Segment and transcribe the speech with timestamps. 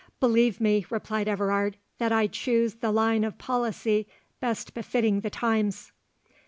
[0.19, 4.07] "Believe me," replied Everard, "that I choose the line of policy
[4.39, 5.91] best befitting the times."